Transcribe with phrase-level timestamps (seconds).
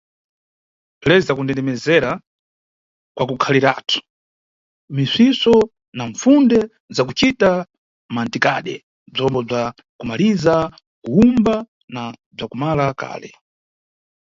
[1.07, 2.11] Lezi za kundendemezera
[3.17, 3.97] kwa kukhaliratu,
[4.95, 5.55] misvisvo
[5.97, 6.59] na mpfunde
[6.95, 7.53] za kucitira
[8.15, 8.75] mantikade
[9.13, 9.61] bzombo bza
[9.97, 10.55] kumaliza
[11.01, 11.55] kuwumba
[11.93, 12.01] na
[12.35, 13.29] bza kumala kale.